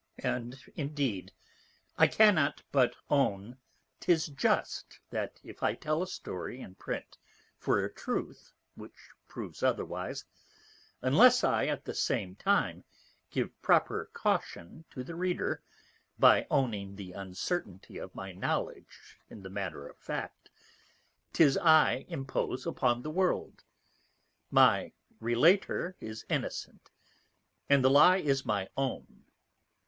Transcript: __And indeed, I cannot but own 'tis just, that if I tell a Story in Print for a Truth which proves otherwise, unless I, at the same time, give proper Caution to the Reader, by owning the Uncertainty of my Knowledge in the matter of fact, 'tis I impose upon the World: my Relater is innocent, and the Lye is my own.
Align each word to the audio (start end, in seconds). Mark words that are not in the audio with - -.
__And 0.25 0.57
indeed, 0.75 1.31
I 1.95 2.07
cannot 2.07 2.63
but 2.71 2.95
own 3.11 3.57
'tis 3.99 4.25
just, 4.29 4.99
that 5.11 5.39
if 5.43 5.61
I 5.61 5.75
tell 5.75 6.01
a 6.01 6.07
Story 6.07 6.59
in 6.59 6.73
Print 6.73 7.19
for 7.59 7.85
a 7.85 7.93
Truth 7.93 8.51
which 8.73 8.95
proves 9.27 9.61
otherwise, 9.61 10.25
unless 11.03 11.43
I, 11.43 11.67
at 11.67 11.85
the 11.85 11.93
same 11.93 12.35
time, 12.35 12.83
give 13.29 13.61
proper 13.61 14.09
Caution 14.11 14.85
to 14.89 15.03
the 15.03 15.13
Reader, 15.13 15.61
by 16.17 16.47
owning 16.49 16.95
the 16.95 17.11
Uncertainty 17.11 17.99
of 17.99 18.15
my 18.15 18.31
Knowledge 18.31 19.19
in 19.29 19.43
the 19.43 19.51
matter 19.51 19.87
of 19.87 19.99
fact, 19.99 20.49
'tis 21.31 21.57
I 21.59 22.05
impose 22.09 22.65
upon 22.65 23.03
the 23.03 23.11
World: 23.11 23.63
my 24.49 24.93
Relater 25.19 25.95
is 25.99 26.25
innocent, 26.27 26.89
and 27.69 27.85
the 27.85 27.91
Lye 27.91 28.17
is 28.17 28.47
my 28.47 28.67
own. 28.75 29.25